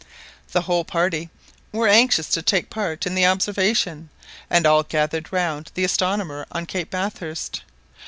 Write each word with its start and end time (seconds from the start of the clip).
The 0.51 0.61
whole 0.61 0.83
party 0.83 1.29
were 1.71 1.87
anxious 1.87 2.27
to 2.29 2.41
take 2.41 2.71
part 2.71 3.05
in 3.05 3.13
the 3.13 3.27
observation, 3.27 4.09
and 4.49 4.65
all 4.65 4.81
gathered 4.81 5.31
round 5.31 5.69
the 5.75 5.83
astronomer 5.85 6.47
on 6.51 6.65
Cape 6.65 6.89
Bathurst. 6.89 7.61